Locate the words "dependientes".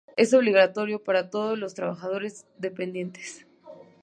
2.57-3.45